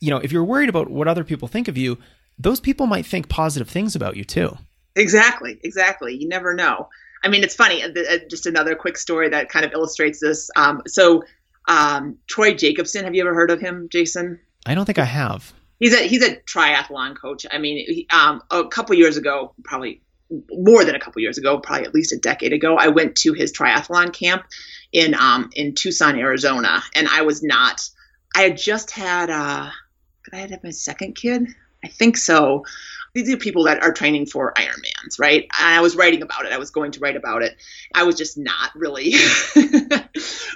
[0.00, 1.98] you know, if you're worried about what other people think of you,
[2.38, 4.56] those people might think positive things about you too.
[4.96, 6.16] Exactly, exactly.
[6.16, 6.88] You never know.
[7.22, 7.82] I mean, it's funny.
[7.82, 10.50] Uh, uh, just another quick story that kind of illustrates this.
[10.56, 11.24] Um, so,
[11.66, 14.38] um, Troy Jacobson, have you ever heard of him, Jason?
[14.66, 15.52] I don't think I have.
[15.80, 17.46] He's a he's a triathlon coach.
[17.50, 20.00] I mean, he, um, a couple years ago, probably
[20.50, 23.32] more than a couple years ago, probably at least a decade ago, I went to
[23.32, 24.44] his triathlon camp
[24.92, 27.88] in um in Tucson, Arizona, and I was not.
[28.36, 29.70] I had just had uh,
[30.32, 31.46] I had my second kid?
[31.84, 32.64] I think so
[33.14, 35.42] these are people that are training for Ironmans, right?
[35.42, 36.52] And I was writing about it.
[36.52, 37.56] I was going to write about it.
[37.94, 39.12] I was just not really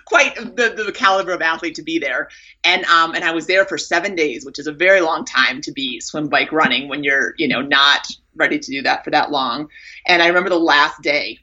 [0.04, 2.28] quite the, the caliber of athlete to be there.
[2.64, 5.60] And um, and I was there for seven days, which is a very long time
[5.62, 9.10] to be swim, bike, running when you're, you know, not ready to do that for
[9.10, 9.68] that long.
[10.06, 11.38] And I remember the last day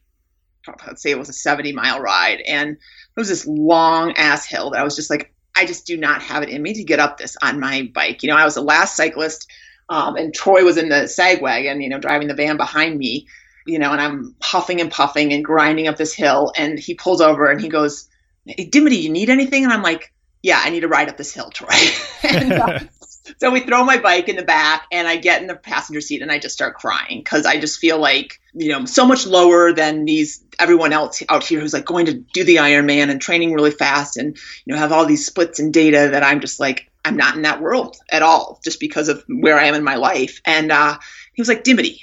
[0.88, 2.80] let's say it was a 70 mile ride, and it
[3.16, 6.44] was this long ass hill that I was just like, I just do not have
[6.44, 8.24] it in me to get up this on my bike.
[8.24, 9.48] You know, I was the last cyclist,
[9.90, 13.28] um, and Troy was in the sag wagon, you know, driving the van behind me,
[13.66, 17.22] you know, and I'm huffing and puffing and grinding up this hill, and he pulls
[17.22, 18.08] over and he goes,
[18.46, 19.64] hey, Dimity, you need anything?
[19.64, 21.76] And I'm like, yeah, I need to ride up this hill, Troy.
[22.24, 22.80] and, uh,
[23.38, 26.22] so we throw my bike in the back and I get in the passenger seat
[26.22, 29.74] and I just start crying because I just feel like, you know, so much lower
[29.74, 33.54] than these everyone else out here who's like going to do the Ironman and training
[33.54, 36.92] really fast and, you know, have all these splits and data that I'm just like,
[37.06, 39.96] I'm not in that world at all just because of where I am in my
[39.96, 40.42] life.
[40.46, 40.98] And uh,
[41.34, 42.02] he was like, Dimity,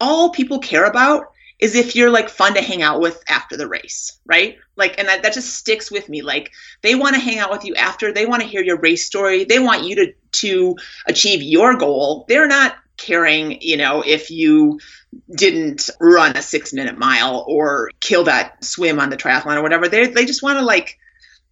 [0.00, 3.68] all people care about is if you're like fun to hang out with after the
[3.68, 4.56] race, right?
[4.76, 6.22] Like, and that, that just sticks with me.
[6.22, 6.50] Like,
[6.82, 9.44] they want to hang out with you after, they want to hear your race story,
[9.44, 12.24] they want you to to achieve your goal.
[12.28, 14.80] They're not caring, you know, if you
[15.34, 19.88] didn't run a six minute mile or kill that swim on the triathlon or whatever.
[19.88, 20.98] They they just want to like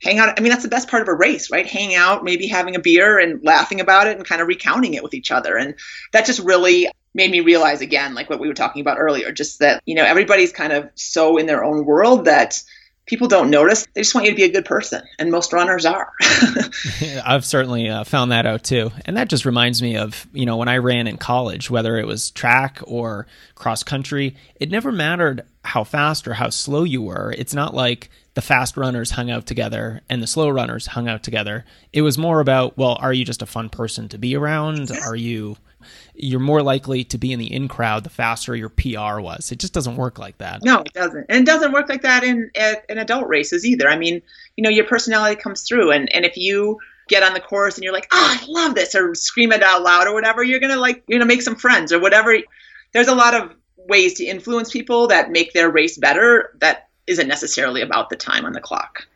[0.02, 0.38] hang out.
[0.38, 1.66] I mean, that's the best part of a race, right?
[1.66, 5.02] Hang out, maybe having a beer and laughing about it and kind of recounting it
[5.02, 5.56] with each other.
[5.56, 5.74] And
[6.12, 9.58] that just really made me realize again, like what we were talking about earlier, just
[9.58, 12.62] that, you know, everybody's kind of so in their own world that
[13.08, 13.87] people don't notice.
[13.94, 16.12] They just want you to be a good person, and most runners are.
[17.24, 20.58] I've certainly uh, found that out too, and that just reminds me of you know
[20.58, 25.44] when I ran in college, whether it was track or cross country, it never mattered
[25.64, 27.34] how fast or how slow you were.
[27.37, 31.24] It's not like the fast runners hung out together and the slow runners hung out
[31.24, 31.64] together.
[31.92, 34.92] It was more about, well, are you just a fun person to be around?
[34.92, 35.57] Are you
[36.14, 39.51] you're more likely to be in the in crowd the faster your PR was.
[39.51, 40.62] It just doesn't work like that.
[40.62, 41.27] No, it doesn't.
[41.29, 42.48] And it doesn't work like that in
[42.88, 43.88] in adult races either.
[43.88, 44.22] I mean,
[44.57, 47.83] you know, your personality comes through and and if you get on the course and
[47.83, 50.72] you're like, "Oh, I love this," or scream it out loud or whatever, you're going
[50.72, 52.37] to like, you know, make some friends or whatever.
[52.92, 53.53] There's a lot of
[53.88, 58.44] ways to influence people that make their race better that isn't necessarily about the time
[58.44, 59.07] on the clock.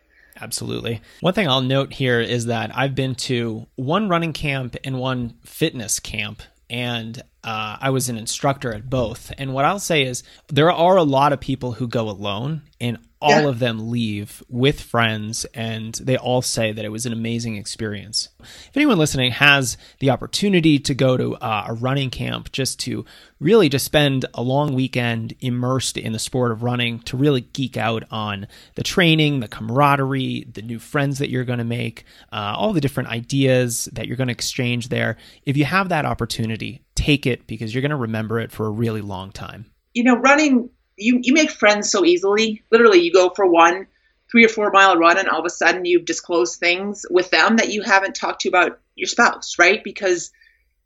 [0.41, 1.01] Absolutely.
[1.21, 5.35] One thing I'll note here is that I've been to one running camp and one
[5.45, 9.31] fitness camp and uh, I was an instructor at both.
[9.37, 12.99] And what I'll say is there are a lot of people who go alone, and
[13.21, 13.49] all yeah.
[13.49, 18.29] of them leave with friends, and they all say that it was an amazing experience.
[18.41, 23.05] If anyone listening has the opportunity to go to uh, a running camp just to
[23.39, 27.77] really just spend a long weekend immersed in the sport of running, to really geek
[27.77, 32.55] out on the training, the camaraderie, the new friends that you're going to make, uh,
[32.57, 35.17] all the different ideas that you're going to exchange there,
[35.47, 38.71] if you have that opportunity, take it because you're going to remember it for a
[38.71, 39.67] really long time.
[39.95, 42.63] You know, running you you make friends so easily.
[42.71, 43.87] Literally, you go for one
[44.31, 47.59] three or four mile run, and all of a sudden you've disclosed things with them
[47.59, 49.85] that you haven't talked to about your spouse, right?
[49.85, 50.31] Because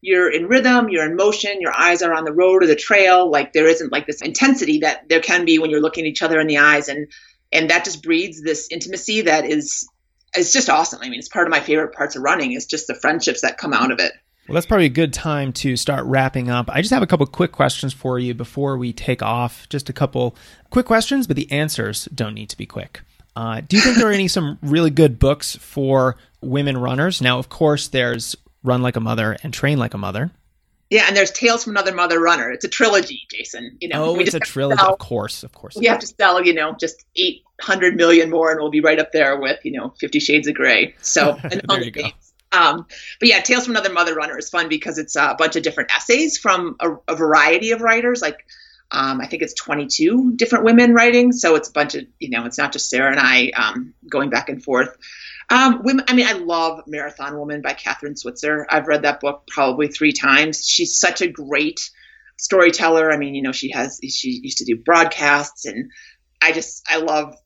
[0.01, 3.31] you're in rhythm, you're in motion, your eyes are on the road or the trail.
[3.31, 6.41] Like there isn't like this intensity that there can be when you're looking each other
[6.41, 7.09] in the eyes, and
[7.53, 9.89] and that just breeds this intimacy that is
[10.35, 11.01] it's just awesome.
[11.03, 13.59] I mean, it's part of my favorite parts of running is just the friendships that
[13.59, 14.13] come out of it.
[14.49, 16.71] Well, that's probably a good time to start wrapping up.
[16.71, 19.69] I just have a couple quick questions for you before we take off.
[19.69, 20.37] Just a couple
[20.71, 23.01] quick questions, but the answers don't need to be quick.
[23.35, 27.21] Uh, do you think there are any some really good books for women runners?
[27.21, 30.31] Now, of course, there's Run Like a Mother and Train Like a Mother.
[30.91, 32.51] Yeah, and there's Tales from Another Mother Runner.
[32.51, 33.77] It's a trilogy, Jason.
[33.81, 34.79] You know, oh, it's a trilogy.
[34.79, 35.77] Sell, of course, of course.
[35.77, 38.99] We have to sell, you know, just eight hundred million more, and we'll be right
[39.01, 40.95] up there with, you know, Fifty Shades of Grey.
[41.03, 42.11] So, there you go.
[42.57, 42.87] Um,
[43.21, 45.95] but yeah, Tales from Another Mother Runner is fun because it's a bunch of different
[45.95, 48.23] essays from a, a variety of writers.
[48.23, 48.47] Like
[48.91, 52.47] um, I think it's 22 different women writing, so it's a bunch of you know,
[52.47, 54.97] it's not just Sarah and I um, going back and forth.
[55.49, 58.67] Um, women, I mean, I love Marathon Woman by Kathrine Switzer.
[58.69, 60.67] I've read that book probably three times.
[60.67, 61.89] She's such a great
[62.37, 63.13] storyteller.
[63.13, 65.91] I mean, you know, she has she used to do broadcasts, and
[66.43, 67.37] I just I love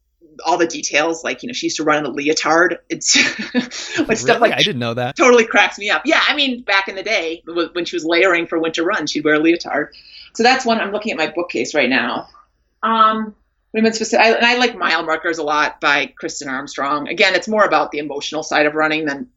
[0.45, 1.25] all the details.
[1.25, 2.79] Like, you know, she used to run in the leotard.
[2.89, 3.17] It's
[3.55, 4.17] like really?
[4.17, 5.17] stuff like I didn't know that.
[5.17, 6.03] Totally cracks me up.
[6.05, 9.25] Yeah, I mean, back in the day when she was layering for winter run, she'd
[9.25, 9.89] wear a leotard.
[10.35, 10.81] So that's one.
[10.81, 12.29] I'm looking at my bookcase right now.
[12.83, 13.35] Um,
[13.73, 17.09] women specific, I, and I like mile markers a lot by Kristin Armstrong.
[17.09, 19.29] Again, it's more about the emotional side of running than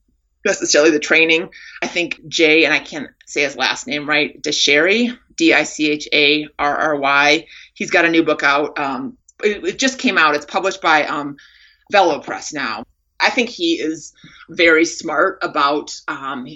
[0.45, 1.49] necessarily the training.
[1.81, 5.89] I think Jay, and I can't say his last name right, Dicharry, D I C
[5.89, 7.47] H A R R Y.
[7.73, 8.77] He's got a new book out.
[8.77, 10.35] Um, it, it just came out.
[10.35, 11.37] It's published by um,
[11.91, 12.85] Velo Press now.
[13.19, 14.13] I think he is
[14.49, 16.47] very smart about um,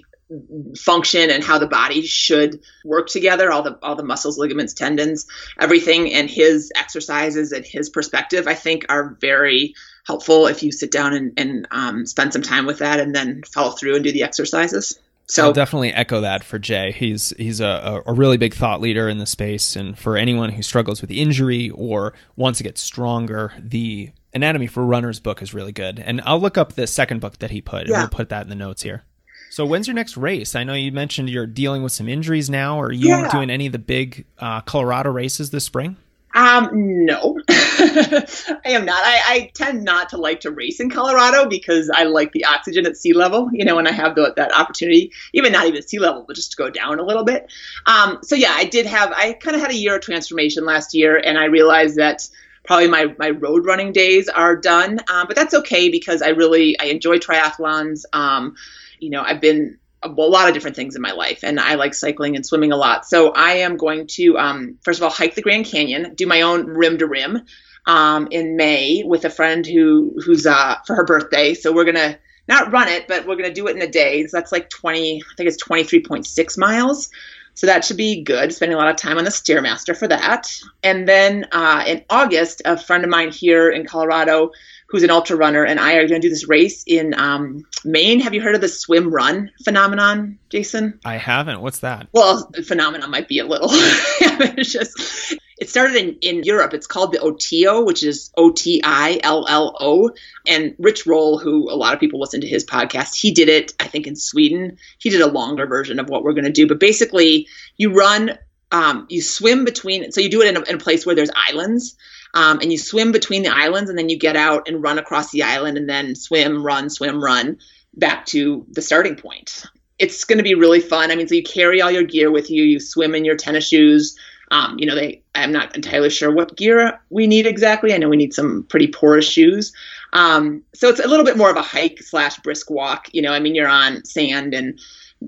[0.78, 5.26] function and how the body should work together all the all the muscles ligaments tendons
[5.58, 9.74] everything and his exercises and his perspective i think are very
[10.06, 13.42] helpful if you sit down and, and um, spend some time with that and then
[13.44, 15.00] follow through and do the exercises
[15.30, 16.92] So I'll definitely echo that for Jay.
[16.94, 20.62] He's he's a, a really big thought leader in the space, and for anyone who
[20.62, 25.74] struggles with injury or wants to get stronger, the Anatomy for Runners book is really
[25.74, 26.00] good.
[26.00, 28.00] And I'll look up the second book that he put, and Yeah.
[28.00, 29.04] we'll put that in the notes here.
[29.50, 30.56] So when's your next race?
[30.56, 32.80] I know you mentioned you're dealing with some injuries now.
[32.80, 33.30] Are you Yeah.
[33.30, 35.98] doing any of the big uh, Colorado races this spring?
[36.34, 39.02] Um, no, I am not.
[39.04, 42.86] I, I tend not to like to race in Colorado because I like the oxygen
[42.86, 46.00] at sea level, you know, when I have the, that opportunity, even not even sea
[46.00, 47.52] level, but just to go down a little bit.
[47.86, 50.94] Um, so yeah, I did have, I kind of had a year of transformation last
[50.94, 52.28] year and I realized that
[52.64, 55.00] probably my, my road running days are done.
[55.10, 58.04] Um, but that's okay because I really, I enjoy triathlons.
[58.14, 58.56] Um,
[59.00, 61.94] you know, I've been a, lot of different things in my life, and I like
[61.94, 63.06] cycling and swimming a lot.
[63.06, 66.42] So I am going to, um, first of all, hike the Grand Canyon, do my
[66.42, 67.44] own rim to rim
[67.86, 71.54] um, in May with a friend who who's uh, for her birthday.
[71.54, 74.26] So we're gonna not run it, but we're gonna do it in a day.
[74.28, 77.10] So that's like 20, I think it's 23.6 miles.
[77.58, 78.54] So that should be good.
[78.54, 80.48] Spending a lot of time on the Stairmaster for that.
[80.84, 84.52] And then uh, in August, a friend of mine here in Colorado
[84.90, 88.20] who's an ultra runner, and I are going to do this race in um, Maine.
[88.22, 91.00] Have you heard of the swim run phenomenon, Jason?
[91.06, 91.62] I haven't.
[91.62, 92.08] What's that?
[92.14, 93.70] Well, the phenomenon might be a little.
[93.72, 96.74] it's just it started in, in Europe.
[96.74, 100.12] It's called the OTILLO, which is O T I L L O.
[100.46, 103.74] And Rich Roll, who a lot of people listen to his podcast, he did it,
[103.80, 104.78] I think, in Sweden.
[105.00, 106.68] He did a longer version of what we're going to do.
[106.68, 108.38] But basically, you run,
[108.72, 111.32] um, you swim between, so you do it in a, in a place where there's
[111.36, 111.96] islands.
[112.34, 115.32] Um, and you swim between the islands, and then you get out and run across
[115.32, 117.58] the island, and then swim, run, swim, run
[117.94, 119.64] back to the starting point.
[120.00, 121.12] It's going to be really fun.
[121.12, 122.64] I mean, so you carry all your gear with you.
[122.64, 124.16] You swim in your tennis shoes.
[124.52, 125.24] Um, you know, they.
[125.36, 127.94] I'm not entirely sure what gear we need exactly.
[127.94, 129.74] I know we need some pretty porous shoes.
[130.14, 133.10] Um, so it's a little bit more of a hike slash brisk walk.
[133.12, 134.80] You know, I mean, you're on sand and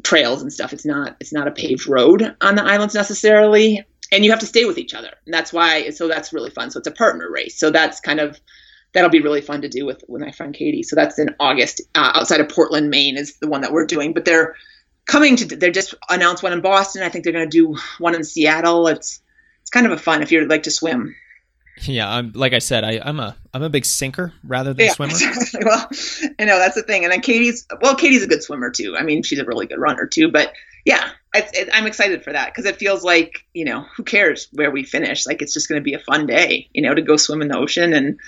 [0.04, 0.74] trails and stuff.
[0.74, 1.18] It's not.
[1.20, 4.78] It's not a paved road on the islands necessarily, and you have to stay with
[4.78, 5.12] each other.
[5.26, 5.89] And that's why.
[5.91, 6.72] So that's really fun.
[6.72, 7.60] So it's a partner race.
[7.60, 8.39] So that's kind of
[8.93, 10.84] that'll be really fun to do with with my friend Katie.
[10.84, 14.14] So that's in August uh, outside of Portland, Maine, is the one that we're doing.
[14.14, 14.55] But they're
[15.05, 15.45] coming to.
[15.45, 17.03] They just announced one in Boston.
[17.03, 18.88] I think they're going to do one in Seattle.
[18.88, 19.22] It's
[19.62, 21.16] it's kind of a fun if you like to swim.
[21.82, 24.91] Yeah, I'm like I said, I, I'm a I'm a big sinker rather than Yeah.
[24.93, 25.14] swimmer.
[25.64, 25.89] well,
[26.39, 27.03] I know that's the thing.
[27.05, 28.97] And then Katie's well, Katie's a good swimmer too.
[28.97, 30.30] I mean, she's a really good runner too.
[30.30, 30.51] But
[30.86, 34.72] yeah, it, I'm excited for that because it feels like you know who cares where
[34.72, 35.26] we finish?
[35.26, 37.48] Like it's just going to be a fun day, you know, to go swim in
[37.50, 38.20] the ocean and.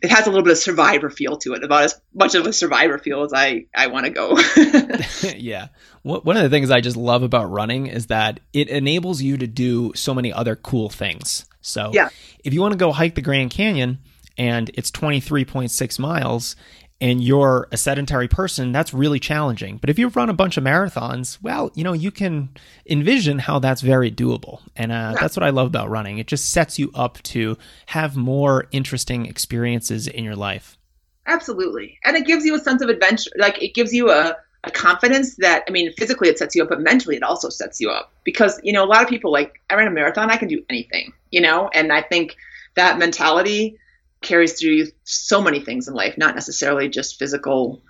[0.00, 2.52] It has a little bit of survivor feel to it, about as much of a
[2.54, 4.38] survivor feel as I, I want to go.
[5.36, 5.68] yeah.
[6.02, 9.46] One of the things I just love about running is that it enables you to
[9.46, 11.44] do so many other cool things.
[11.60, 12.08] So, Yeah.
[12.44, 13.98] if you want to go hike the Grand Canyon
[14.38, 16.56] and it's 23.6 miles
[17.04, 19.76] and you're a sedentary person, that's really challenging.
[19.76, 22.48] But if you run a bunch of marathons, well, you know, you can
[22.88, 24.62] envision how that's very doable.
[24.74, 25.20] And uh, Yeah.
[25.20, 26.16] that's what I love about running.
[26.16, 30.78] It just sets you up to have more interesting experiences in your life.
[31.26, 31.98] Absolutely.
[32.06, 33.30] And it gives you a sense of adventure.
[33.36, 34.34] Like it gives you a,
[34.64, 37.82] a confidence that, I mean, physically it sets you up, but mentally it also sets
[37.82, 38.14] you up.
[38.24, 40.64] Because, you know, a lot of people like, I ran a marathon, I can do
[40.70, 41.68] anything, you know?
[41.74, 42.34] And I think
[42.76, 43.76] that mentality
[44.24, 47.82] carries through you so many things in life, not necessarily just physical,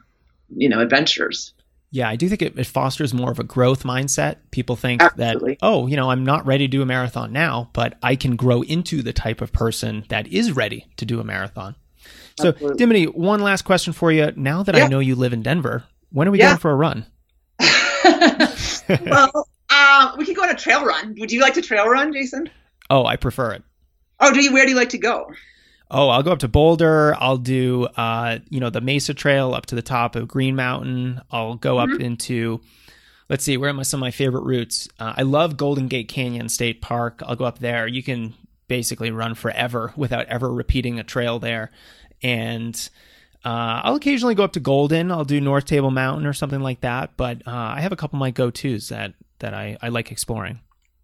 [0.55, 1.55] you know, adventures.
[1.91, 4.39] Yeah, I do think it, it fosters more of a growth mindset.
[4.51, 5.53] People think Absolutely.
[5.53, 8.35] that, oh, you know, I'm not ready to do a marathon now, but I can
[8.35, 11.77] grow into the type of person that is ready to do a marathon.
[12.37, 12.79] So, Absolutely.
[12.79, 14.33] Dimity, one last question for you.
[14.35, 16.49] Now that I know you live in Denver, when are we Yeah.
[16.49, 17.07] going for a run?
[19.07, 21.15] well, uh, we could go on a trail run.
[21.19, 22.51] Would you like to trail run, Jason?
[22.91, 23.63] Oh, I prefer it.
[24.21, 24.53] Oh, do you?
[24.53, 25.31] Where do you like to go?
[25.97, 27.15] Oh, I'll go up to Boulder.
[27.21, 31.21] I'll do, uh, you know, the Mesa Trail up to the top of Green Mountain.
[31.31, 32.61] I'll go up into,
[33.29, 34.89] let's see, where are my, some of my favorite routes?
[34.99, 37.23] Uh, I love Golden Gate Canyon State Park.
[37.25, 37.87] I'll go up there.
[37.87, 38.35] You can
[38.67, 41.71] basically run forever without ever repeating a trail there.
[42.25, 42.75] And
[43.45, 45.13] uh, I'll occasionally go up to Golden.
[45.13, 47.17] I'll do North Table Mountain or something like that.
[47.17, 50.11] But uh, I have a couple of my go tos that that I, I like
[50.11, 50.59] exploring.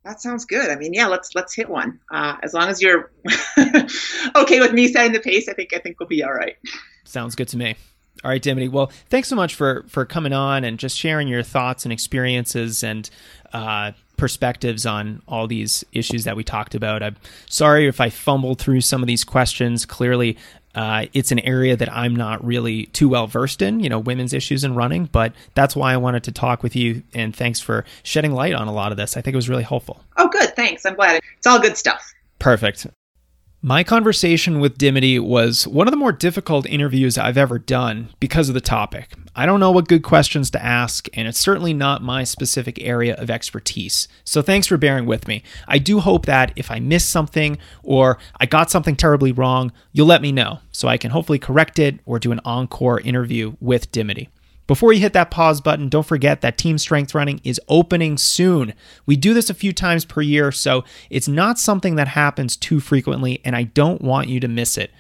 [0.05, 0.71] That sounds good.
[0.71, 2.01] I mean, yeah, let's let's hit one.
[2.11, 3.13] Uh, as long as you're
[4.35, 6.57] okay with me setting the pace, I think I think we'll be all right.
[7.05, 7.77] Sounds good to me.
[8.25, 8.69] All right, Dimity.
[8.69, 12.83] Well, thanks so much for for coming on and just sharing your thoughts and experiences
[12.83, 13.09] and
[13.53, 17.03] uh, perspectives on all these issues that we talked about.
[17.03, 17.17] I'm
[17.47, 19.87] sorry if I fumbled through some of these questions.
[19.87, 20.37] Clearly,
[20.75, 23.81] uh, it's an area that I'm not really too well versed in.
[23.81, 27.03] You know, women's issues and running, but that's why I wanted to talk with you.
[27.15, 29.17] And thanks for shedding light on a lot of this.
[29.17, 30.05] I think it was really helpful.
[30.19, 30.55] Oh, good.
[30.55, 30.85] Thanks.
[30.85, 31.23] I'm glad.
[31.39, 32.13] It's all good stuff.
[32.39, 32.87] Perfect.
[33.63, 38.49] My conversation with Dimity was one of the more difficult interviews I've ever done because
[38.49, 39.13] of the topic.
[39.37, 43.15] I don't know what good questions to ask, and it's certainly not my specific area
[43.17, 44.09] of expertise.
[44.25, 45.43] So thanks for bearing with me.
[45.69, 50.07] I do hope that if I missed something or I got something terribly wrong, you'll
[50.07, 53.93] let me know so I can hopefully correct it or do an encore interview with
[53.93, 54.31] Dimity.
[54.71, 58.73] Before you hit that pause button, don't forget that Team Strength Running is opening soon.
[59.05, 62.79] We do this a few times per year, so it's not something that happens too
[62.79, 64.93] frequently, and I don't want you to miss it.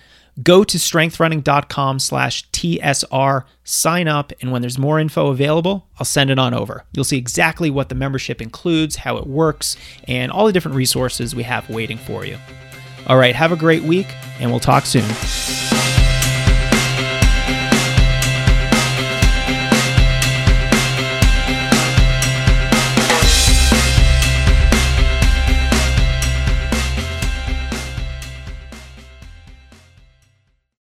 [0.42, 6.30] Go to strengthrunning.com slash TSR, sign up, and when there's more info available, I'll send
[6.30, 6.84] it on over.
[6.90, 9.76] You'll see exactly what the membership includes, how it works,
[10.08, 12.38] and all the different resources we have waiting for you.
[13.06, 14.08] All right, have a great week,
[14.40, 15.08] and we'll talk soon.